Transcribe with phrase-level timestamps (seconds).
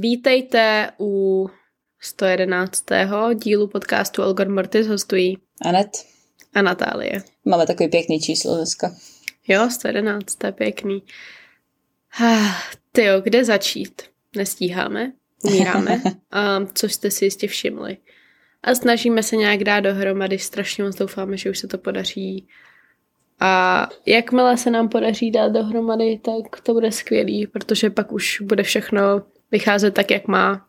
[0.00, 1.46] Vítejte u
[2.00, 2.84] 111.
[3.34, 5.88] dílu podcastu Olgor Mortis hostují Anet
[6.54, 7.22] a Natálie.
[7.44, 8.96] Máme takový pěkný číslo dneska.
[9.48, 11.02] Jo, 111, to je pěkný.
[12.92, 14.02] Tyjo, kde začít?
[14.36, 15.12] Nestíháme,
[15.44, 17.96] umíráme, a což jste si jistě všimli.
[18.62, 22.48] A snažíme se nějak dát dohromady, strašně moc doufáme, že už se to podaří.
[23.40, 28.62] A jakmile se nám podaří dát dohromady, tak to bude skvělý, protože pak už bude
[28.62, 30.68] všechno vycházet tak, jak má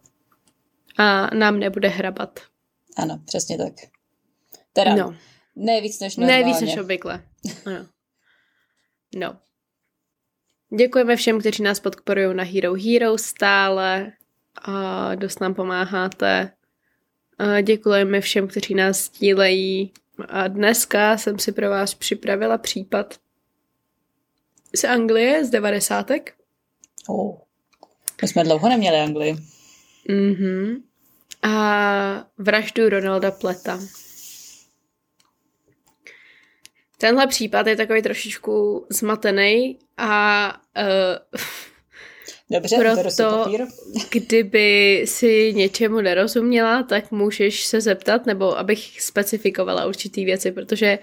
[0.98, 2.40] a nám nebude hrabat.
[2.98, 3.74] Ano, přesně tak.
[4.74, 5.16] Teda, no.
[5.56, 6.44] ne víc než normálně.
[6.44, 7.24] Ne víc než obvykle.
[7.66, 7.86] Ano.
[9.16, 9.38] No.
[10.78, 14.12] Děkujeme všem, kteří nás podporují na Hero Hero stále
[14.62, 16.52] a dost nám pomáháte.
[17.38, 19.94] A děkujeme všem, kteří nás stílejí.
[20.28, 23.20] A dneska jsem si pro vás připravila případ
[24.76, 26.34] z Anglie z devadesátek.
[27.08, 27.49] Oh.
[28.22, 29.38] My jsme dlouho neměli Anglii.
[30.08, 30.84] Mhm.
[31.42, 33.80] A vraždu Ronalda Pleta.
[36.98, 41.40] Tenhle případ je takový trošičku zmatený a uh,
[42.52, 43.46] Dobře, proto,
[44.10, 51.00] kdyby si něčemu nerozuměla, tak můžeš se zeptat, nebo abych specifikovala určitý věci, protože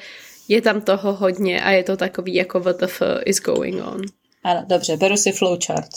[0.49, 4.03] je tam toho hodně a je to takový jako what the fuck is going on.
[4.45, 5.91] Ano, dobře, beru si flowchart.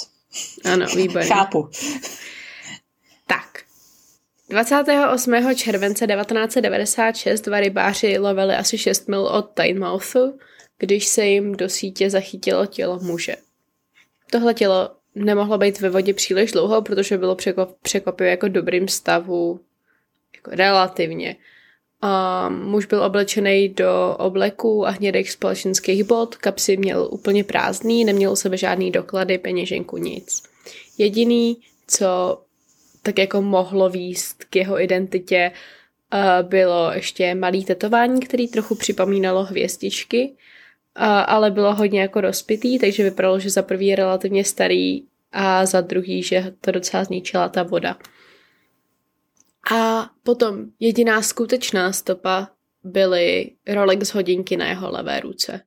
[0.66, 1.30] Ano, výborně.
[1.30, 1.70] Chápu.
[3.28, 3.64] Tak.
[4.50, 5.56] 28.
[5.56, 10.40] července 1996 dva rybáři lovili asi 6 mil od Tynemouthu,
[10.78, 13.36] když se jim do sítě zachytilo tělo muže.
[14.32, 17.38] Tohle tělo nemohlo být ve vodě příliš dlouho, protože bylo
[17.82, 19.60] překvapivě jako dobrým stavu,
[20.36, 21.36] jako relativně.
[22.02, 28.32] A muž byl oblečený do obleků a hnědých společenských bod, kapsy měl úplně prázdný, neměl
[28.32, 30.44] u sebe žádný doklady, peněženku, nic.
[30.98, 32.42] Jediný, co
[33.04, 35.52] tak jako mohlo výst k jeho identitě,
[36.42, 40.34] bylo ještě malý tetování, který trochu připomínalo hvězdičky,
[41.26, 45.82] ale bylo hodně jako rozpitý, takže vypadalo, že za prvý je relativně starý a za
[45.82, 47.98] druhý, že to docela zničila ta voda.
[49.72, 52.50] A potom jediná skutečná stopa
[52.84, 55.62] byly Rolex hodinky na jeho levé ruce.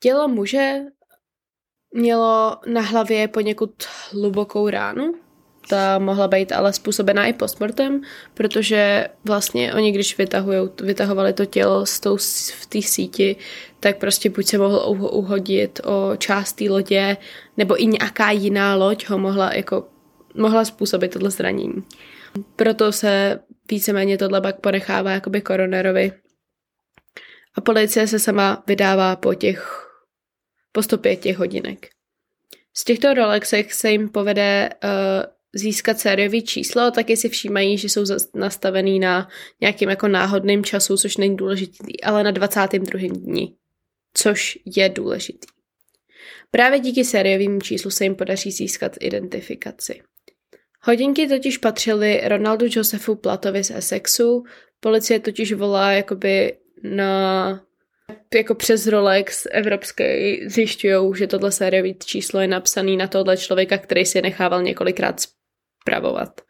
[0.00, 0.80] Tělo muže
[1.94, 3.70] mělo na hlavě poněkud
[4.10, 5.14] hlubokou ránu,
[5.68, 8.00] ta mohla být ale způsobená i postmortem,
[8.34, 10.18] protože vlastně oni, když
[10.82, 12.16] vytahovali to tělo z tou,
[12.60, 13.36] v té síti,
[13.80, 14.82] tak prostě buď se mohl
[15.12, 17.16] uhodit o část té lodě,
[17.56, 19.88] nebo i nějaká jiná loď ho mohla, jako,
[20.34, 21.82] mohla způsobit tohle zranění.
[22.56, 23.40] Proto se
[23.70, 26.12] víceméně tohle pak ponechává jakoby koronerovi.
[27.54, 29.88] A policie se sama vydává po těch
[30.72, 31.88] po stopě těch hodinek.
[32.74, 34.90] Z těchto Rolexech se jim povede uh,
[35.54, 38.04] získat sériový číslo, taky si všímají, že jsou
[38.34, 39.28] nastavený na
[39.60, 43.00] nějakým jako náhodným času, což není důležitý, ale na 22.
[43.08, 43.54] dni,
[44.14, 45.46] což je důležitý.
[46.50, 50.02] Právě díky sériovým číslu se jim podaří získat identifikaci.
[50.82, 54.44] Hodinky totiž patřily Ronaldu Josefu Platovi z Essexu,
[54.80, 57.60] policie totiž volá jakoby na
[58.34, 60.04] jako přes Rolex evropský
[60.46, 65.20] zjišťují, že tohle sériový číslo je napsaný na tohle člověka, který si nechával několikrát
[65.80, 66.40] spravovat.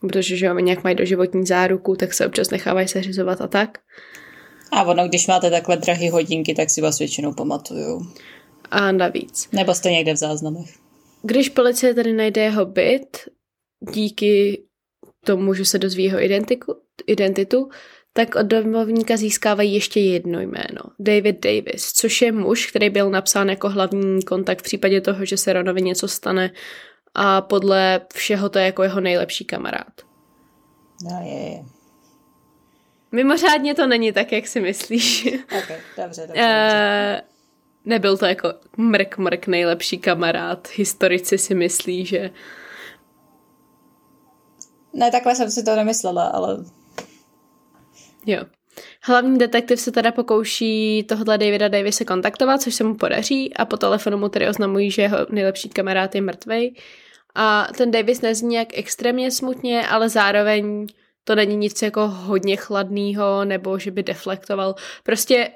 [0.00, 3.78] Protože že nějak mají doživotní záruku, tak se občas nechávají seřizovat a tak.
[4.72, 8.00] A ono, když máte takhle drahé hodinky, tak si vás většinou pamatuju.
[8.70, 9.48] A navíc.
[9.52, 10.74] Nebo jste někde v záznamech.
[11.22, 13.18] Když policie tady najde jeho byt,
[13.80, 14.62] díky
[15.24, 16.76] tomu, že se dozví jeho identiku,
[17.06, 17.68] identitu,
[18.12, 20.80] tak od domovníka získávají ještě jedno jméno.
[20.98, 25.36] David Davis, což je muž, který byl napsán jako hlavní kontakt v případě toho, že
[25.36, 26.50] se Ronovi něco stane
[27.14, 29.92] a podle všeho to je jako jeho nejlepší kamarád.
[31.04, 31.64] No je, je.
[33.12, 35.28] Mimořádně to není tak, jak si myslíš.
[35.44, 36.42] Okay, dobře, dobře, dobře.
[36.42, 37.28] Uh,
[37.84, 40.68] nebyl to jako mrk mrk nejlepší kamarád.
[40.74, 42.30] Historici si myslí, že...
[44.96, 46.56] Ne, takhle jsem si to nemyslela, ale...
[48.26, 48.44] Jo.
[49.02, 53.76] Hlavní detektiv se teda pokouší tohle Davida Davise kontaktovat, což se mu podaří a po
[53.76, 56.74] telefonu mu tedy oznamují, že jeho nejlepší kamarád je mrtvej.
[57.34, 60.86] A ten Davis nezní jak extrémně smutně, ale zároveň
[61.24, 64.74] to není nic jako hodně chladného, nebo že by deflektoval.
[65.02, 65.50] Prostě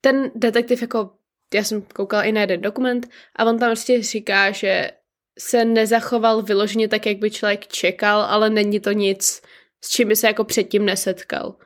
[0.00, 1.10] ten detektiv jako,
[1.54, 4.90] já jsem koukala i na jeden dokument a on tam prostě říká, že
[5.38, 9.42] se nezachoval vyloženě tak, jak by člověk čekal, ale není to nic,
[9.84, 11.56] s čím by se jako předtím nesetkal.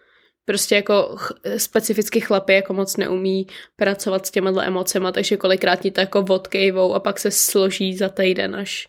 [0.45, 3.47] Prostě jako ch- specificky chlapy jako moc neumí
[3.77, 8.09] pracovat s těma emocema, takže kolikrát ti to jako odkejvou a pak se složí za
[8.09, 8.89] týden, až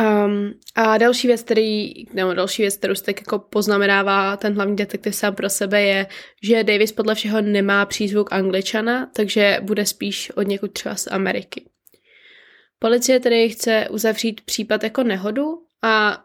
[0.00, 4.76] Um, a další věc, který, nebo další věc, kterou se tak jako poznamenává ten hlavní
[4.76, 6.06] detektiv sám pro sebe je,
[6.42, 11.64] že Davis podle všeho nemá přízvuk angličana, takže bude spíš od někud třeba z Ameriky.
[12.84, 16.24] Policie tedy chce uzavřít případ jako nehodu a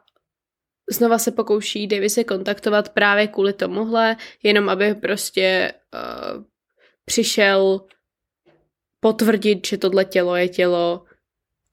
[0.91, 6.43] znova se pokouší Davise kontaktovat právě kvůli tomuhle, jenom aby prostě uh,
[7.05, 7.85] přišel
[8.99, 11.03] potvrdit, že tohle tělo je tělo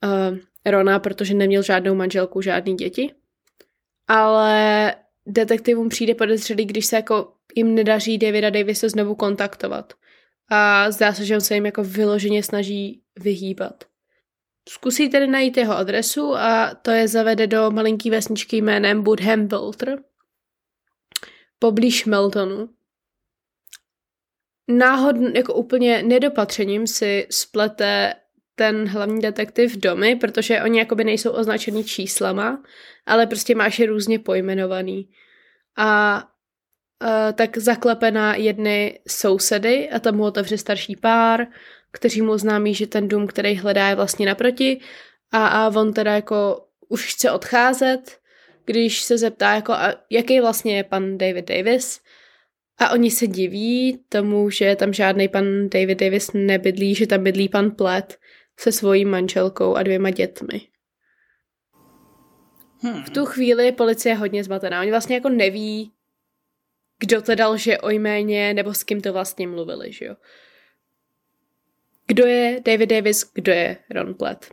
[0.04, 3.14] uh, Rona, protože neměl žádnou manželku, žádný děti.
[4.08, 4.94] Ale
[5.26, 9.92] detektivům přijde podezřelý, když se jako jim nedaří Davida Davise znovu kontaktovat.
[10.50, 13.84] A zdá se, že on se jim jako vyloženě snaží vyhýbat.
[14.68, 19.98] Zkusí tedy najít jeho adresu a to je zavede do malinký vesničky jménem Budham Wilter,
[21.58, 22.68] poblíž Meltonu.
[24.68, 28.14] Náhodně, jako úplně nedopatřením si splete
[28.54, 32.62] ten hlavní detektiv domy, protože oni jakoby nejsou označený číslama,
[33.06, 35.10] ale prostě máš je různě pojmenovaný.
[35.76, 36.22] A
[37.02, 41.46] uh, tak zaklepe na jedny sousedy a tam mu otevře starší pár,
[41.96, 44.80] kteří mu známí, že ten dům, který hledá, je vlastně naproti
[45.32, 48.20] a, a on teda jako už chce odcházet,
[48.64, 52.00] když se zeptá, jako, a jaký vlastně je pan David Davis.
[52.78, 57.48] A oni se diví tomu, že tam žádný pan David Davis nebydlí, že tam bydlí
[57.48, 58.18] pan Plet
[58.58, 60.60] se svojí manželkou a dvěma dětmi.
[62.82, 63.02] Hmm.
[63.04, 64.80] V tu chvíli je policie hodně zmatená.
[64.80, 65.92] Oni vlastně jako neví,
[66.98, 70.16] kdo teda lže o jméně, nebo s kým to vlastně mluvili, že jo.
[72.06, 74.44] Kdo je David Davis, kdo je Ron Platt?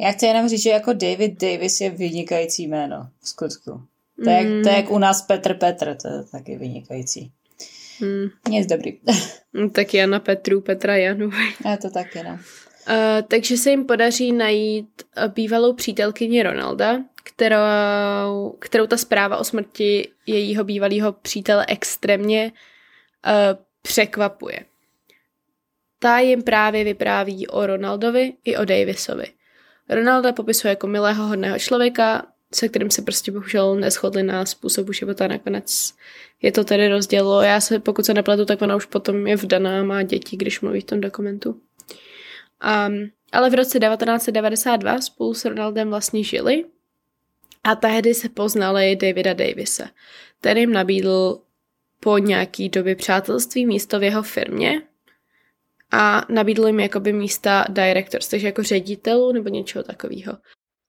[0.00, 3.82] Já chci jenom říct, že jako David Davis je vynikající jméno, v skutku.
[4.24, 4.62] To je, mm.
[4.62, 7.32] to je jak u nás Petr Petr, to je taky vynikající.
[8.00, 8.28] Mm.
[8.48, 8.98] Nic dobrý.
[9.52, 11.30] No, tak Jana Petru, Petra Janu.
[11.70, 12.30] Je to taky, no.
[12.32, 12.38] Uh,
[13.28, 20.64] takže se jim podaří najít bývalou přítelkyni Ronalda, kterou, kterou ta zpráva o smrti jejího
[20.64, 22.52] bývalého přítele extrémně
[23.26, 23.32] uh,
[23.82, 24.64] překvapuje.
[26.06, 29.26] Ta jim právě vypráví o Ronaldovi i o Davisovi.
[29.88, 35.26] Ronalda popisuje jako milého, hodného člověka, se kterým se prostě bohužel neschodli na způsobu života.
[35.26, 35.94] Nakonec
[36.42, 37.42] je to tedy rozdělo.
[37.42, 40.80] Já se, pokud se nepletu, tak ona už potom je vdaná, má děti, když mluví
[40.80, 41.50] v tom dokumentu.
[41.50, 46.64] Um, ale v roce 1992 spolu s Ronaldem vlastně žili
[47.64, 49.88] a tehdy se poznali Davida Davise.
[50.40, 51.40] Ten jim nabídl
[52.00, 54.82] po nějaký době přátelství místo v jeho firmě
[55.92, 60.32] a nabídl jim jakoby místa directors, takže jako ředitelů nebo něčeho takového.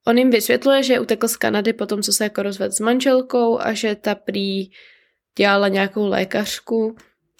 [0.07, 3.59] On jim vysvětluje, že utekl z Kanady po tom, co se jako rozvedl s manželkou
[3.59, 4.71] a že ta prý
[5.37, 6.95] dělala nějakou lékařku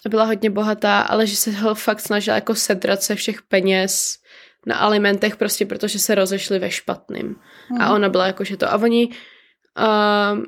[0.06, 4.18] a byla hodně bohatá, ale že se ho fakt snažila jako sedrat se všech peněz
[4.66, 7.36] na alimentech prostě protože se rozešli ve špatným.
[7.68, 7.80] Hmm.
[7.80, 8.72] A ona byla jako, že to.
[8.72, 10.44] A oni uh,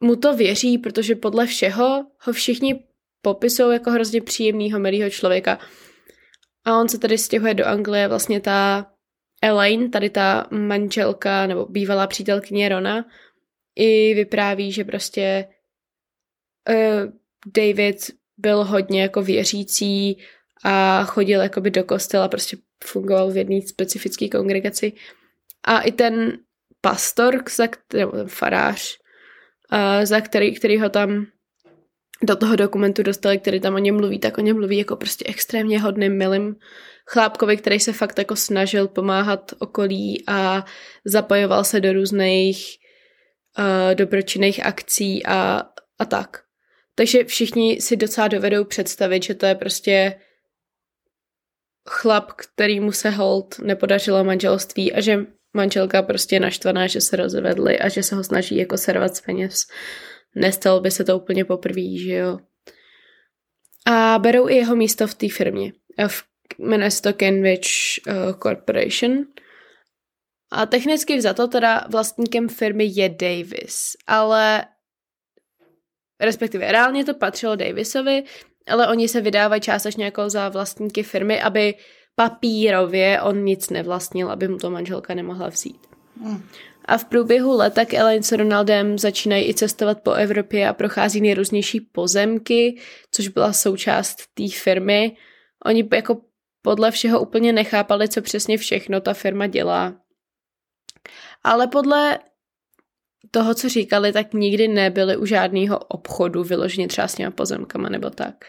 [0.00, 2.84] mu to věří, protože podle všeho ho všichni
[3.22, 5.58] popisují jako hrozně příjemného, milého člověka.
[6.64, 8.86] A on se tady stěhuje do Anglie, vlastně ta
[9.42, 13.04] Elaine, tady ta manželka nebo bývalá přítelkyně Rona,
[13.76, 15.48] i vypráví, že prostě
[16.68, 17.12] uh,
[17.46, 17.96] David
[18.38, 20.18] byl hodně jako věřící
[20.64, 24.92] a chodil jakoby do kostela, prostě fungoval v jedné specifické kongregaci.
[25.64, 26.38] A i ten
[26.80, 27.42] pastor,
[27.94, 28.98] nebo ten farář,
[29.72, 31.26] uh, za který, který ho tam
[32.22, 35.24] do toho dokumentu dostali, který tam o něm mluví, tak o něm mluví jako prostě
[35.28, 36.56] extrémně hodným, milým
[37.06, 40.64] chlápkovi, který se fakt jako snažil pomáhat okolí a
[41.04, 42.66] zapojoval se do různých
[43.58, 45.62] uh, dobročinných akcí a,
[45.98, 46.42] a tak.
[46.94, 50.20] Takže všichni si docela dovedou představit, že to je prostě
[51.88, 55.18] chlap, kterýmu se hold nepodařilo manželství a že
[55.54, 59.20] manželka prostě je naštvaná, že se rozvedli a že se ho snaží jako servat z
[59.20, 59.66] peněz.
[60.34, 62.38] Nestalo by se to úplně poprvé, že jo.
[63.86, 65.72] A berou i jeho místo v té firmě.
[66.08, 66.24] V,
[66.58, 67.68] jmenuje se to Kenwich
[68.06, 69.26] uh, Corporation.
[70.52, 74.64] A technicky vzato teda vlastníkem firmy je Davis, ale
[76.20, 78.24] respektive reálně to patřilo Davisovi,
[78.68, 81.74] ale oni se vydávají částečně jako za vlastníky firmy, aby
[82.14, 85.86] papírově on nic nevlastnil, aby mu to manželka nemohla vzít.
[86.22, 86.48] Hmm.
[86.84, 91.20] A v průběhu let tak Elaine s Ronaldem začínají i cestovat po Evropě a prochází
[91.20, 92.78] nejrůznější pozemky,
[93.10, 95.16] což byla součást té firmy.
[95.64, 96.20] Oni jako
[96.62, 99.94] podle všeho úplně nechápali, co přesně všechno ta firma dělá.
[101.44, 102.18] Ale podle
[103.30, 108.10] toho, co říkali, tak nikdy nebyli u žádného obchodu vyloženě třeba s těma pozemkama nebo
[108.10, 108.44] tak.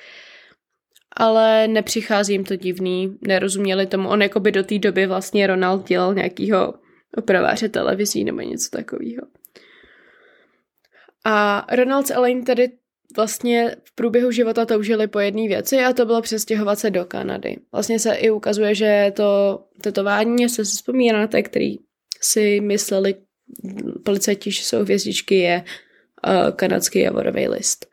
[1.16, 4.10] Ale nepřichází jim to divný, nerozuměli tomu.
[4.10, 6.74] On jako by do té doby vlastně Ronald dělal nějakýho
[7.18, 9.22] opraváře televizí nebo něco takového.
[11.26, 12.72] A Ronald s Elaine tedy
[13.16, 17.58] vlastně v průběhu života toužili po jedné věci a to bylo přestěhovat se do Kanady.
[17.72, 21.76] Vlastně se i ukazuje, že to tetování, se vzpomínáte, který
[22.22, 23.16] si mysleli
[24.06, 25.64] policajti, že jsou hvězdičky, je
[26.28, 27.86] uh, kanadský javorový list.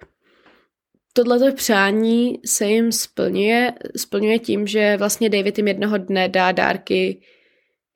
[1.12, 7.20] Tohleto přání se jim splňuje, splňuje tím, že vlastně David jim jednoho dne dá dárky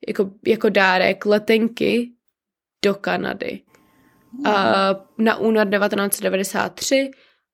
[0.07, 2.11] jako, jako dárek letenky
[2.85, 3.61] do Kanady
[4.45, 7.11] a na únor 1993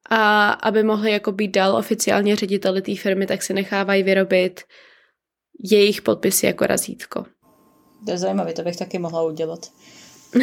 [0.10, 4.62] a aby mohli jako být dál oficiálně řediteli té firmy, tak si nechávají vyrobit
[5.64, 7.26] jejich podpisy jako razítko.
[8.06, 9.60] To je zajímavé, to bych taky mohla udělat.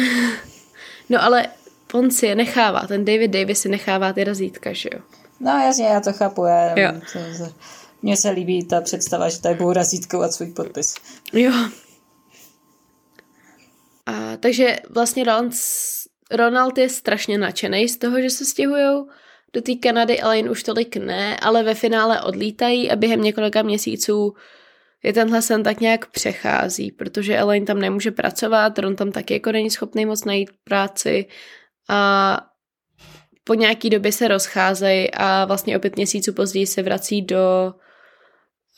[1.09, 1.47] no ale
[1.93, 5.01] on si je nechává, ten David Davis si nechává ty razítka, že jo?
[5.39, 7.01] No jasně, já to chápu, já jo.
[8.01, 10.95] mně se líbí ta představa, že tady budou razítkovat svůj podpis.
[11.33, 11.51] Jo.
[14.39, 15.53] Takže vlastně Ronald,
[16.31, 19.05] Ronald je strašně nadšený z toho, že se stěhují
[19.53, 23.61] do té Kanady, ale jen už tolik ne, ale ve finále odlítají a během několika
[23.61, 24.33] měsíců
[25.03, 29.51] je tenhle sen tak nějak přechází, protože Elaine tam nemůže pracovat, Ron tam taky jako
[29.51, 31.25] není schopný moc najít práci
[31.89, 32.41] a
[33.43, 37.73] po nějaký době se rozcházejí a vlastně o pět měsíců později se vrací do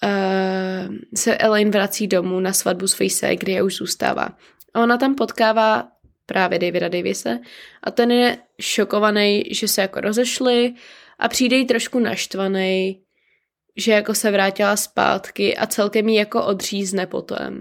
[0.04, 4.30] uh, se Elaine vrací domů na svatbu své ségry a už zůstává.
[4.74, 5.92] A ona tam potkává
[6.26, 7.40] právě Davida Davise
[7.84, 10.74] a ten je šokovaný, že se jako rozešli
[11.20, 13.02] a přijde jí trošku naštvaný,
[13.78, 17.60] že jako se vrátila zpátky a celkem jí jako odřízne potom.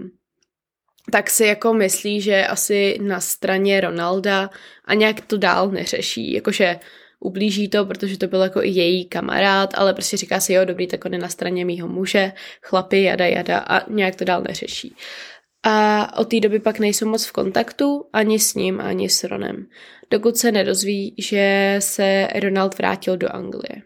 [1.11, 4.49] Tak si jako myslí, že asi na straně Ronalda
[4.85, 6.79] a nějak to dál neřeší, jakože
[7.19, 10.87] ublíží to, protože to byl jako i její kamarád, ale prostě říká si, jo, dobrý,
[10.87, 14.95] tak on je na straně mýho muže, chlapy, jada, jada a nějak to dál neřeší.
[15.63, 19.67] A od té doby pak nejsou moc v kontaktu ani s ním, ani s Ronem,
[20.11, 23.81] dokud se nedozví, že se Ronald vrátil do Anglie.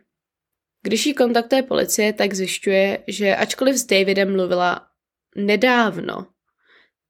[0.83, 4.87] Když jí kontaktuje policie, tak zjišťuje, že ačkoliv s Davidem mluvila
[5.35, 6.27] nedávno,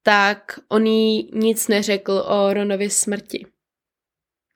[0.04, 3.46] tak on jí nic neřekl o Ronově smrti.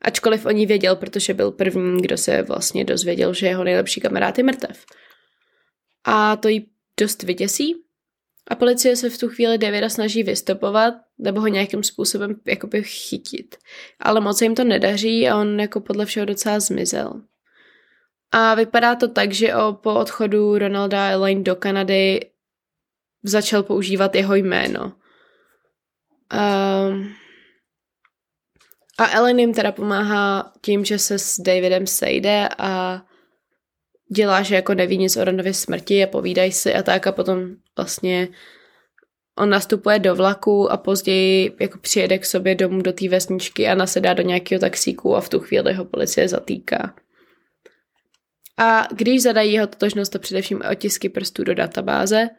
[0.02, 4.38] Ačkoliv o ní věděl, protože byl první, kdo se vlastně dozvěděl, že jeho nejlepší kamarád
[4.38, 4.86] je mrtev.
[6.04, 7.89] A to jí dost vyděsí
[8.50, 13.56] a policie se v tu chvíli Davida snaží vystopovat nebo ho nějakým způsobem jakoby chytit.
[14.00, 17.22] Ale moc se jim to nedaří a on jako podle všeho docela zmizel.
[18.32, 22.20] A vypadá to tak, že o, po odchodu Ronalda Elaine do Kanady
[23.24, 24.94] začal používat jeho jméno.
[26.34, 27.16] Um,
[28.98, 33.02] a Ellen jim teda pomáhá tím, že se s Davidem sejde a
[34.16, 37.56] dělá, že jako neví nic o Ronově smrti a povídají si a tak a potom
[37.78, 38.28] vlastně
[39.38, 43.76] on nastupuje do vlaku a později jako přijede k sobě domů do té vesničky a
[43.76, 46.96] nasedá do nějakého taxíku a v tu chvíli ho policie zatýká.
[48.58, 52.30] A když zadají jeho totožnost a především otisky prstů do databáze,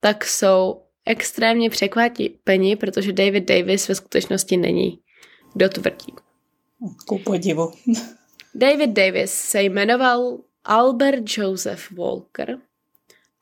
[0.00, 5.00] tak jsou extrémně překvapení, protože David Davis ve skutečnosti není.
[5.54, 6.14] Kdo tvrdí?
[7.06, 7.72] Ku podivu.
[8.54, 12.58] David Davis se jmenoval Albert Joseph Walker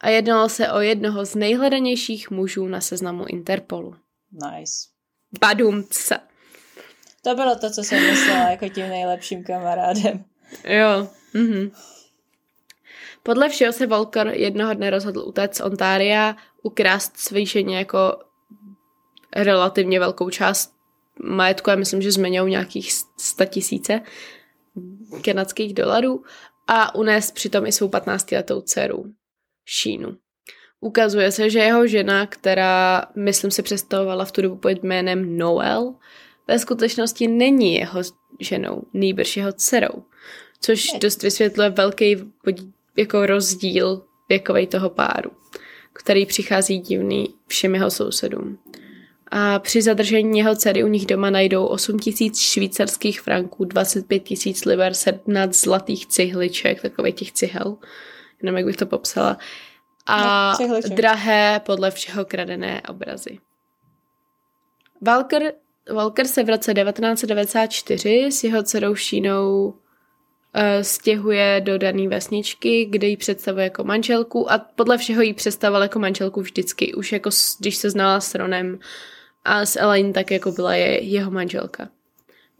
[0.00, 3.96] a jednalo se o jednoho z nejhledanějších mužů na seznamu Interpolu.
[4.32, 4.72] Nice.
[5.40, 6.18] Badumce.
[7.22, 10.24] To bylo to, co jsem myslela jako tím nejlepším kamarádem.
[10.64, 11.08] Jo.
[11.34, 11.70] Mhm.
[13.22, 18.18] Podle všeho se Walker jednoho dne rozhodl utéct z Ontária, ukrást svýšeně jako
[19.36, 20.74] relativně velkou část
[21.24, 24.00] majetku, já myslím, že zmiňou nějakých 100 tisíce
[25.24, 26.24] kanadských dolarů
[26.68, 29.04] a unést přitom i svou 15-letou dceru,
[29.66, 30.16] Šínu.
[30.80, 35.94] Ukazuje se, že jeho žena, která, myslím, se představovala v tu dobu pod jménem Noel,
[36.48, 38.00] ve skutečnosti není jeho
[38.40, 40.04] ženou, nýbrž jeho dcerou,
[40.60, 42.16] což dost vysvětluje velký
[42.96, 45.30] jako rozdíl věkovej toho páru,
[45.92, 48.58] který přichází divný všem jeho sousedům
[49.30, 54.64] a při zadržení jeho dcery u nich doma najdou 8 tisíc švýcarských franků, 25 tisíc
[54.64, 57.76] liber, 17 zlatých cihliček, takových těch cihel,
[58.42, 59.38] jenom jak bych to popsala,
[60.08, 63.38] a no, drahé podle všeho kradené obrazy.
[65.02, 65.52] Walker,
[65.94, 69.72] Walker se v roce 1994 s jeho dcerou Šínou uh,
[70.82, 75.98] stěhuje do dané vesničky, kde ji představuje jako manželku a podle všeho ji představoval jako
[75.98, 76.94] manželku vždycky.
[76.94, 78.78] Už jako když se znala s Ronem,
[79.48, 81.88] a s Elaine tak jako byla je, jeho manželka.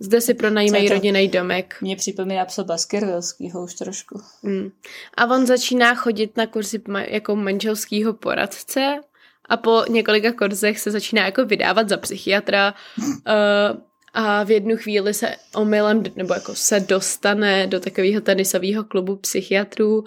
[0.01, 1.77] Zde si pronajímají rodinný domek.
[1.81, 4.21] Mě připomíná psa Baskervillskýho už trošku.
[4.43, 4.71] Mm.
[5.17, 9.01] A on začíná chodit na kurzy jako manželského poradce
[9.49, 13.81] a po několika korzech se začíná jako vydávat za psychiatra uh,
[14.15, 20.05] a v jednu chvíli se omylem, nebo jako se dostane do takového tenisového klubu psychiatrů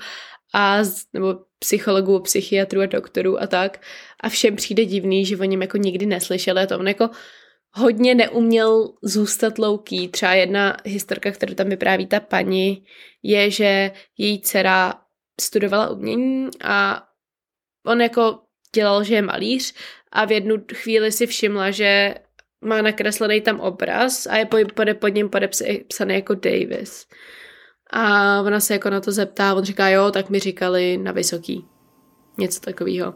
[0.53, 0.77] a,
[1.13, 3.79] nebo psychologů, psychiatrů a doktorů a tak
[4.21, 7.09] a všem přijde divný, že o něm jako nikdy neslyšeli a to on jako
[7.73, 10.07] hodně neuměl zůstat louký.
[10.07, 12.85] Třeba jedna historka, kterou tam vypráví ta paní,
[13.23, 14.93] je, že její dcera
[15.41, 17.03] studovala umění a
[17.85, 18.39] on jako
[18.75, 19.73] dělal, že je malíř
[20.11, 22.15] a v jednu chvíli si všimla, že
[22.61, 24.59] má nakreslený tam obraz a je pod,
[24.99, 27.07] pod něm podepsaný jako Davis.
[27.89, 31.65] A ona se jako na to zeptá, on říká, jo, tak mi říkali na vysoký.
[32.37, 33.13] Něco takového.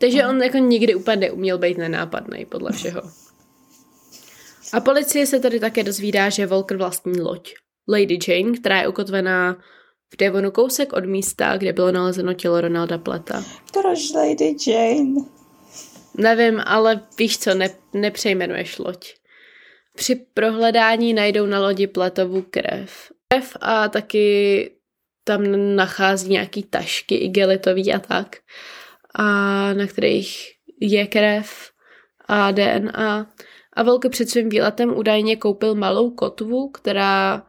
[0.00, 3.02] Takže on jako nikdy úplně neuměl být nenápadný, podle všeho.
[4.72, 7.54] A policie se tady také dozvídá, že Volker vlastní loď.
[7.88, 9.56] Lady Jane, která je ukotvená
[10.14, 13.44] v Devonu kousek od místa, kde bylo nalezeno tělo Ronalda Pleta.
[13.72, 15.20] Proč Lady Jane?
[16.14, 19.14] Nevím, ale víš co, ne, nepřejmenuješ loď.
[19.96, 23.12] Při prohledání najdou na lodi Pletovu krev.
[23.28, 24.70] Krev a taky
[25.24, 28.36] tam nachází nějaký tašky igelitový a tak,
[29.14, 29.24] a
[29.72, 31.70] na kterých je krev
[32.28, 33.32] a DNA.
[33.72, 37.46] A Velky před svým výletem údajně koupil malou kotvu, která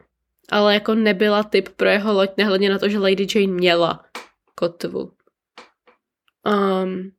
[0.52, 4.06] ale jako nebyla typ pro jeho loď, nehledně na to, že Lady Jane měla
[4.56, 5.12] kotvu.
[6.46, 7.12] Um,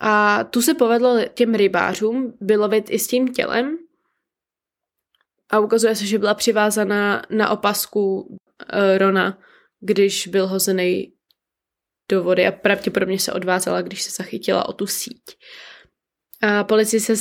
[0.00, 3.78] a tu se povedlo těm rybářům vylovit i s tím tělem
[5.50, 8.38] a ukazuje se, že byla přivázaná na opasku uh,
[8.98, 9.38] Rona,
[9.80, 11.12] když byl hozený
[12.08, 15.22] do vody a pravděpodobně se odvázela, když se zachytila o tu síť.
[16.42, 17.14] A policii se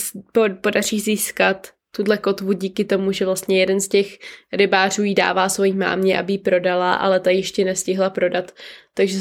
[0.62, 4.18] podaří získat tuhle kotvu díky tomu, že vlastně jeden z těch
[4.53, 8.51] rybářů jí dává svojí mámě, aby ji prodala, ale ta ještě nestihla prodat,
[8.94, 9.20] takže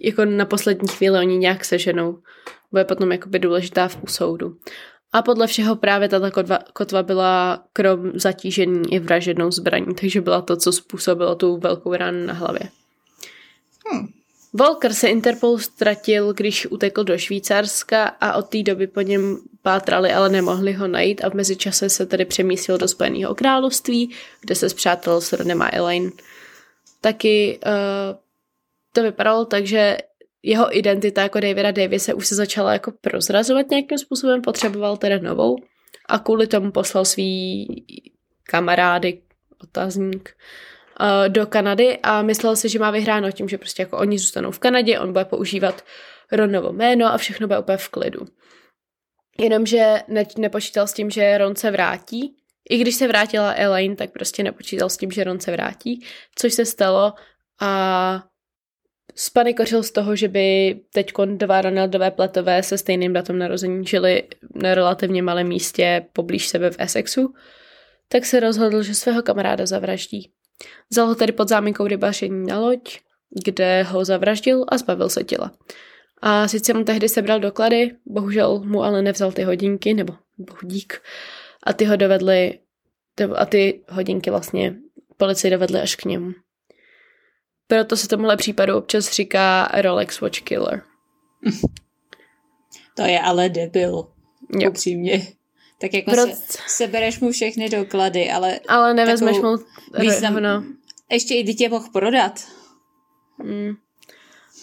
[0.00, 2.18] jako na poslední chvíli oni nějak seženou.
[2.70, 4.56] Bude potom jakoby důležitá v soudu.
[5.12, 10.42] A podle všeho právě tato kotva, kotva byla krom zatížení i vražednou zbraní, takže byla
[10.42, 12.60] to, co způsobilo tu velkou ránu na hlavě.
[13.86, 14.19] Hmm.
[14.52, 20.12] Volker se Interpol ztratil, když utekl do Švýcarska a od té doby po něm pátrali,
[20.12, 24.68] ale nemohli ho najít a v mezičase se tedy přemístil do Spojeného království, kde se
[24.68, 26.10] zpřátel s Ronem a Elaine.
[27.00, 28.18] Taky uh,
[28.92, 29.98] to vypadalo tak, že
[30.42, 35.56] jeho identita jako Davida Davise už se začala jako prozrazovat nějakým způsobem, potřeboval teda novou
[36.08, 37.66] a kvůli tomu poslal svý
[38.42, 39.22] kamarády,
[39.62, 40.69] otazník, uh,
[41.28, 44.58] do Kanady a myslel si, že má vyhráno tím, že prostě jako oni zůstanou v
[44.58, 45.84] Kanadě, on bude používat
[46.32, 48.26] Ronovo jméno a všechno bude úplně v klidu.
[49.38, 52.36] Jenomže ne, nepočítal s tím, že Ron se vrátí.
[52.70, 56.52] I když se vrátila Elaine, tak prostě nepočítal s tím, že Ron se vrátí, což
[56.52, 57.12] se stalo
[57.60, 58.22] a
[59.14, 64.22] spanikořil z toho, že by teď dva Ronaldové pletové se stejným datem narození žili
[64.54, 67.34] na relativně malém místě poblíž sebe v Essexu,
[68.08, 70.30] tak se rozhodl, že svého kamaráda zavraždí.
[70.90, 72.98] Vzal ho tedy pod záminkou rybaření na loď,
[73.44, 75.52] kde ho zavraždil a zbavil se těla.
[76.22, 80.14] A sice mu tehdy sebral doklady, bohužel mu ale nevzal ty hodinky, nebo
[80.62, 81.02] dík,
[81.62, 82.58] a ty ho dovedli,
[83.36, 84.76] a ty hodinky vlastně
[85.16, 86.32] policii dovedli až k němu.
[87.66, 90.82] Proto se tomuhle případu občas říká Rolex Watch Killer.
[92.96, 94.06] To je ale debil.
[94.58, 94.70] Jo.
[94.70, 95.26] Upřímně.
[95.80, 96.38] Tak jako Proc...
[96.38, 98.60] se, sebereš mu všechny doklady, ale...
[98.68, 99.56] Ale nevezmeš mu
[99.98, 100.34] význam...
[100.34, 100.64] No.
[101.10, 102.44] Ještě i dítě mohl prodat.
[103.38, 103.76] Hmm.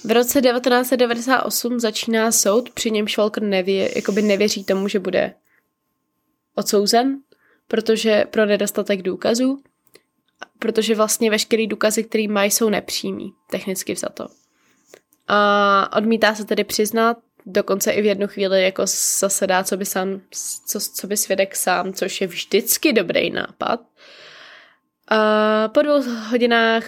[0.04, 5.34] V roce 1998 začíná soud, při němž Walker nevě, jakoby nevěří tomu, že bude
[6.56, 7.18] odsouzen,
[7.68, 9.64] protože pro nedostatek důkazů,
[10.60, 14.28] protože vlastně veškerý důkazy, který mají, jsou nepřímý, technicky vzato.
[15.28, 18.84] A odmítá se tedy přiznat, dokonce i v jednu chvíli jako
[19.20, 20.22] zasedá, co by, sám,
[20.66, 23.80] co, co by svědek sám, což je vždycky dobrý nápad.
[25.08, 26.84] A po dvou hodinách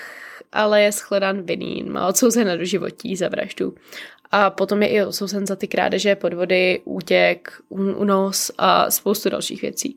[0.51, 3.75] ale je shledán vinný, má odsouzen na doživotí za vraždu.
[4.31, 9.95] A potom je i odsouzen za ty krádeže, podvody, útěk, unos a spoustu dalších věcí.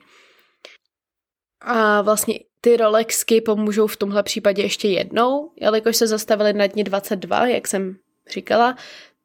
[1.61, 6.85] A vlastně ty Rolexky pomůžou v tomhle případě ještě jednou, jelikož se zastavili na dně
[6.85, 7.96] 22, jak jsem
[8.31, 8.77] říkala,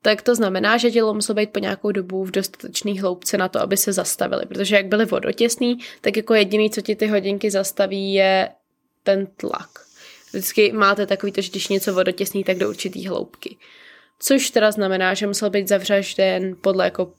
[0.08, 3.60] tak to znamená, že tělo muselo být po nějakou dobu v dostatečné hloubce na to,
[3.60, 4.46] aby se zastavili.
[4.46, 8.50] Protože jak byly vodotěsný, tak jako jediný, co ti ty hodinky zastaví, je
[9.04, 9.70] ten tlak.
[10.30, 13.58] Vždycky máte takový to, že když něco vodotěsný, tak do určitý hloubky.
[14.20, 17.12] Což teda znamená, že musel být zavřažděn podle jako uh,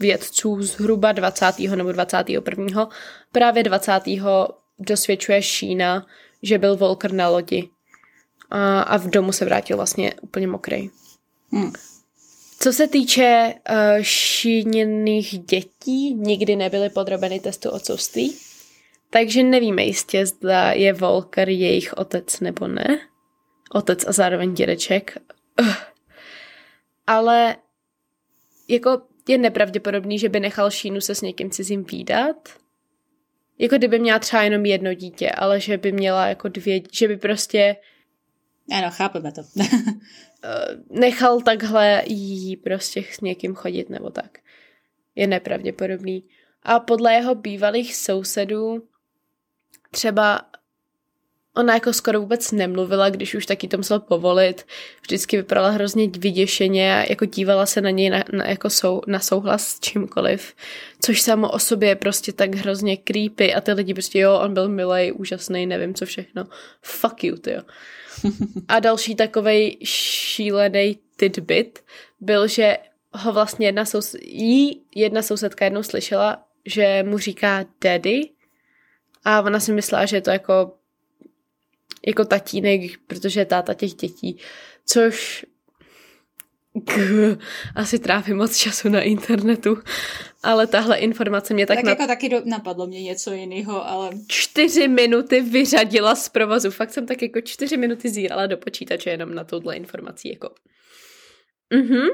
[0.00, 1.58] vědců zhruba 20.
[1.58, 2.88] nebo 21.
[3.32, 3.92] Právě 20.
[4.78, 6.06] dosvědčuje Šína,
[6.42, 7.68] že byl Volker na lodi
[8.50, 10.90] a, a v domu se vrátil vlastně úplně mokrý.
[11.52, 11.72] Hmm.
[12.58, 18.36] Co se týče uh, šíněných dětí, nikdy nebyly podrobeny testu otcovství,
[19.10, 22.98] takže nevíme jistě, zda je Volker jejich otec nebo ne.
[23.72, 25.18] Otec a zároveň dědeček.
[25.60, 25.74] Uh.
[27.06, 27.56] Ale
[28.68, 32.48] jako je nepravděpodobný, že by nechal Šínu se s někým cizím výdat.
[33.58, 37.16] Jako kdyby měla třeba jenom jedno dítě, ale že by měla jako dvě, že by
[37.16, 37.76] prostě...
[38.70, 39.42] Ano, chápeme to.
[40.46, 44.38] Eh, nechal takhle jí prostě s někým chodit nebo tak.
[45.14, 46.28] Je nepravděpodobný.
[46.62, 48.88] A podle jeho bývalých sousedů
[49.90, 50.40] třeba
[51.56, 54.66] ona jako skoro vůbec nemluvila, když už taky to musel povolit.
[55.02, 59.20] Vždycky vypadala hrozně vyděšeně a jako dívala se na něj na, na, jako sou, na
[59.20, 60.54] souhlas s čímkoliv.
[61.00, 64.54] Což samo o sobě je prostě tak hrozně creepy a ty lidi prostě jo, on
[64.54, 66.46] byl milej, úžasný, nevím co všechno.
[66.82, 67.62] Fuck you, ty jo.
[68.68, 71.78] A další takovej šílený tidbit
[72.20, 72.78] byl, že
[73.12, 78.28] ho vlastně jedna, sous- jí jedna sousedka jednou slyšela, že mu říká daddy
[79.24, 80.72] a ona si myslela, že je to jako
[82.06, 84.38] jako tatínek, protože je táta těch dětí,
[84.86, 85.46] což
[87.74, 89.78] asi tráví moc času na internetu,
[90.42, 91.76] ale tahle informace mě tak...
[91.76, 91.90] Tak na...
[91.90, 92.42] jako taky do...
[92.44, 94.10] napadlo mě něco jiného, ale...
[94.28, 96.70] Čtyři minuty vyřadila z provozu.
[96.70, 100.54] Fakt jsem tak jako čtyři minuty zírala do počítače jenom na touhle informací, jako...
[101.74, 102.08] Mhm.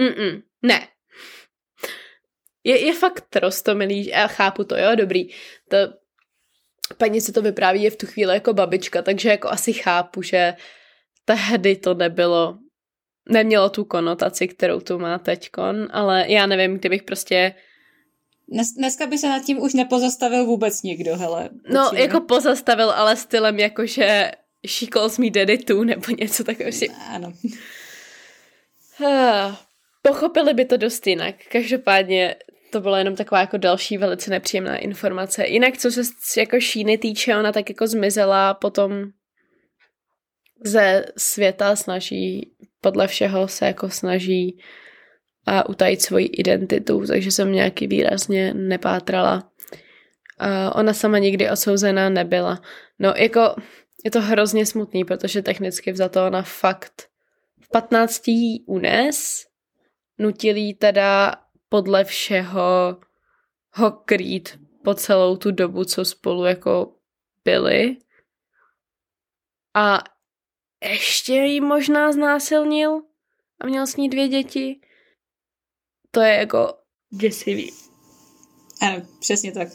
[0.00, 0.42] Mm-mm.
[0.62, 0.88] Ne.
[2.64, 5.28] Je, je fakt rostomilý, já chápu to, jo, dobrý.
[5.68, 5.76] To
[6.94, 10.54] paní se to vypráví je v tu chvíli jako babička, takže jako asi chápu, že
[11.24, 12.58] tehdy to nebylo,
[13.28, 17.54] nemělo tu konotaci, kterou tu má teďkon, ale já nevím, kdybych prostě
[18.48, 21.50] dnes, dneska by se nad tím už nepozastavil vůbec nikdo, hele.
[21.70, 22.02] No, určitě.
[22.02, 24.30] jako pozastavil, ale stylem jako, že
[24.66, 26.94] she calls me daddy too, nebo něco takového.
[27.08, 27.32] Ano.
[30.02, 31.34] Pochopili by to dost jinak.
[31.48, 32.36] Každopádně
[32.70, 35.46] to byla jenom taková jako další velice nepříjemná informace.
[35.46, 39.04] Jinak, co se jako Šíny týče, ona tak jako zmizela potom
[40.64, 44.58] ze světa, snaží, podle všeho se jako snaží
[45.46, 49.50] a utajit svoji identitu, takže jsem nějaký výrazně nepátrala.
[50.38, 52.62] A ona sama nikdy osouzená nebyla.
[52.98, 53.54] No jako
[54.04, 57.02] je to hrozně smutný, protože technicky vzato ona fakt
[57.60, 58.22] v 15.
[58.66, 59.46] unes,
[60.18, 61.34] nutili teda
[61.68, 62.96] podle všeho
[63.72, 66.94] ho krýt po celou tu dobu, co spolu jako
[67.44, 67.96] byli.
[69.74, 69.98] A
[70.84, 73.02] ještě ji možná znásilnil
[73.60, 74.80] a měl s ní dvě děti.
[76.10, 76.74] To je jako
[77.10, 77.72] děsivý.
[78.82, 79.68] Ano, přesně tak.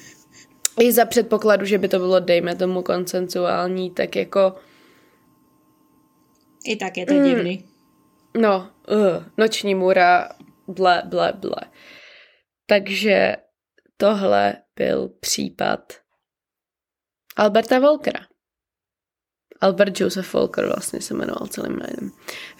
[0.80, 4.54] I za předpokladu, že by to bylo, dejme tomu, koncensuální, tak jako...
[6.64, 7.68] I tak je to mm, divný.
[8.40, 10.28] No, uh, noční můra
[10.68, 11.70] ble, ble, ble.
[12.66, 13.36] Takže
[13.96, 15.92] tohle byl případ
[17.36, 18.26] Alberta Volkera.
[19.60, 22.12] Albert Joseph Volker vlastně se jmenoval celým jménem.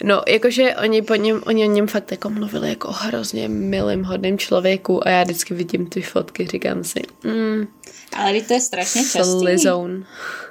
[0.03, 4.03] No, jakože oni, po něm, oni o něm fakt jako mluvili jako o hrozně milým,
[4.03, 7.67] hodným člověku a já vždycky vidím ty fotky, říkám si, mm,
[8.15, 9.17] ale to je strašně častý.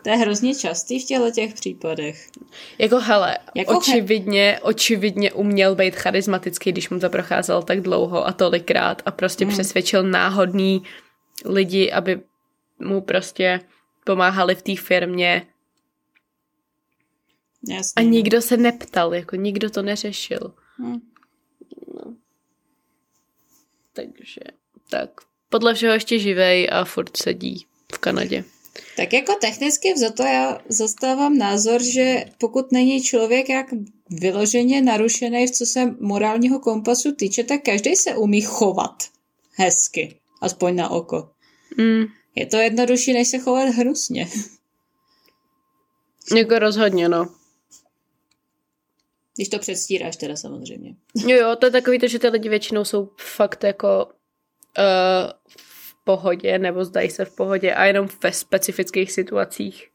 [0.03, 2.29] To je hrozně častý v těchto těch případech.
[2.79, 4.61] Jako hele, jako očividně, he...
[4.61, 9.51] očividně uměl být charismatický, když mu to procházelo tak dlouho a tolikrát a prostě mm.
[9.51, 10.83] přesvědčil náhodný
[11.45, 12.21] lidi, aby
[12.79, 13.61] mu prostě
[14.05, 15.47] pomáhali v té firmě.
[17.69, 17.93] Jasně.
[17.97, 20.55] A nikdo se neptal, jako nikdo to neřešil.
[20.79, 21.01] Mm.
[21.95, 22.17] No.
[23.93, 24.41] Takže
[24.91, 25.11] tak
[25.49, 28.45] podle všeho ještě živej a furt sedí v Kanadě.
[28.97, 33.67] Tak jako technicky vzato já zastávám názor, že pokud není člověk jak
[34.11, 39.03] vyloženě narušený, co se morálního kompasu týče, tak každý se umí chovat
[39.51, 41.31] hezky, aspoň na oko.
[41.77, 42.05] Mm.
[42.35, 44.29] Je to jednodušší, než se chovat hnusně.
[46.37, 47.35] Jako rozhodně, no.
[49.37, 50.95] Když to předstíráš teda samozřejmě.
[51.27, 56.05] Jo, jo, to je takový to, že ty lidi většinou jsou fakt jako uh, v
[56.05, 59.91] pohodě nebo zdají se v pohodě a jenom ve specifických situacích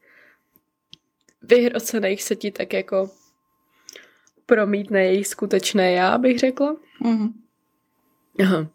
[1.42, 3.10] vyhrocených se ti tak jako
[4.46, 6.76] promítne jejich skutečné já, bych řekla.
[7.04, 7.32] Mm-hmm.
[8.42, 8.66] Aha.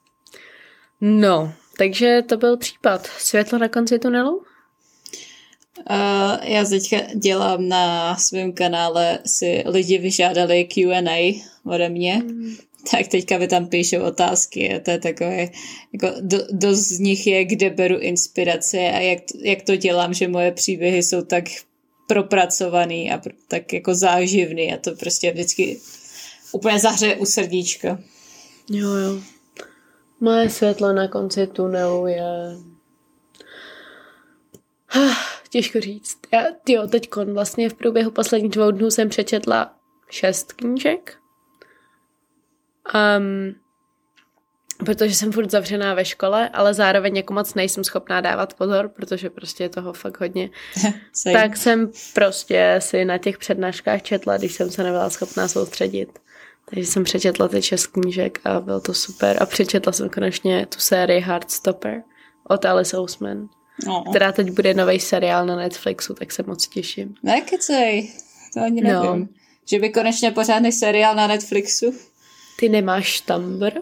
[1.01, 3.05] No, takže to byl případ.
[3.05, 4.43] Světlo na konci tunelu?
[5.77, 12.21] Uh, já teďka dělám na svém kanále, si lidi vyžádali Q&A ode mě.
[12.25, 12.55] Mm
[12.91, 15.49] tak teďka vy tam píšou otázky a to je takové,
[15.93, 20.27] jako do, dost z nich je, kde beru inspirace a jak, jak to dělám, že
[20.27, 21.43] moje příběhy jsou tak
[22.07, 25.79] propracovaný a tak jako záživný a to prostě vždycky
[26.51, 27.99] úplně zahře u srdíčka.
[28.69, 29.19] Jo, jo.
[30.19, 32.23] Moje světlo na konci tunelu je...
[35.55, 36.19] Těžko říct.
[36.33, 39.75] Já, jo, teď vlastně v průběhu posledních dvou dnů jsem přečetla
[40.09, 41.17] šest knížek.
[42.95, 43.55] Um,
[44.85, 49.29] protože jsem furt zavřená ve škole, ale zároveň jako moc nejsem schopná dávat pozor, protože
[49.29, 50.49] prostě je toho fakt hodně.
[51.33, 56.19] tak jsem prostě si na těch přednáškách četla, když jsem se nebyla schopná soustředit.
[56.69, 59.37] Takže jsem přečetla ty šest knížek a bylo to super.
[59.39, 62.03] A přečetla jsem konečně tu sérii Heartstopper
[62.49, 63.49] od Alice Ousman,
[63.85, 64.03] no.
[64.09, 67.15] která teď bude nový seriál na Netflixu, tak se moc těším.
[67.23, 68.11] Nekecej,
[68.53, 68.89] to ani no.
[68.89, 69.21] nevím.
[69.21, 69.27] No.
[69.69, 71.93] Že by konečně pořádný seriál na Netflixu?
[72.59, 73.73] Ty nemáš Tumblr?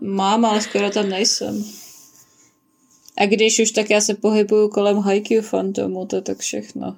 [0.00, 1.64] Mám, ale skoro tam nejsem.
[3.18, 6.96] A když už, tak já se pohybuju kolem Haikyuu fantomu, to je tak všechno.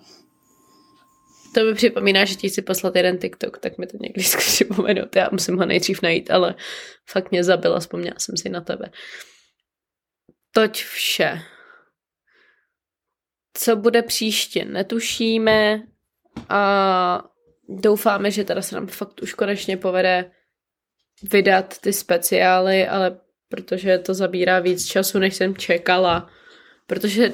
[1.55, 5.17] To mi připomíná, že ti chci poslat jeden TikTok, tak mi to někdy připomenout.
[5.17, 6.55] Já musím ho nejdřív najít, ale
[7.11, 8.91] fakt mě zabila, vzpomněla jsem si na tebe.
[10.53, 11.43] Toť vše.
[13.59, 15.83] Co bude příště, netušíme
[16.49, 17.23] a
[17.69, 20.31] doufáme, že teda se nám fakt už konečně povede
[21.23, 26.31] vydat ty speciály, ale protože to zabírá víc času, než jsem čekala.
[26.87, 27.33] Protože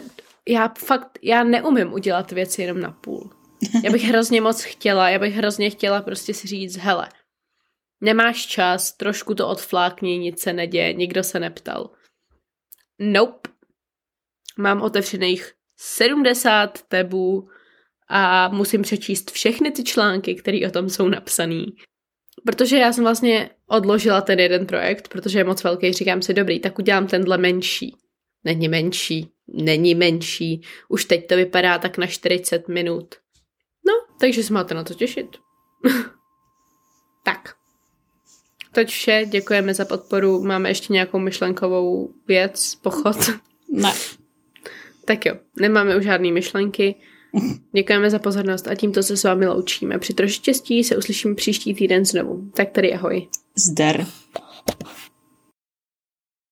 [0.48, 3.30] já fakt, já neumím udělat věci jenom na půl.
[3.84, 7.08] Já bych hrozně moc chtěla, já bych hrozně chtěla prostě si říct, hele,
[8.00, 11.90] nemáš čas, trošku to odflákni, nic se neděje, nikdo se neptal.
[12.98, 13.50] Nope.
[14.58, 17.48] Mám otevřených 70 tebů
[18.08, 21.66] a musím přečíst všechny ty články, které o tom jsou napsaný.
[22.46, 26.60] Protože já jsem vlastně odložila ten jeden projekt, protože je moc velký, říkám si, dobrý,
[26.60, 27.96] tak udělám tenhle menší.
[28.44, 30.62] Není menší, není menší.
[30.88, 33.14] Už teď to vypadá tak na 40 minut.
[33.86, 35.36] No, takže se máte na to těšit.
[37.24, 37.54] tak.
[38.72, 40.42] Teď vše, děkujeme za podporu.
[40.42, 43.16] Máme ještě nějakou myšlenkovou věc, pochod?
[43.72, 43.92] Ne.
[45.04, 46.94] Tak jo, nemáme už žádné myšlenky.
[47.74, 49.98] Děkujeme za pozornost a tímto se s vámi loučíme.
[49.98, 52.50] Při troši štěstí se uslyšíme příští týden znovu.
[52.54, 53.28] Tak tady ahoj.
[53.56, 54.06] Zdar.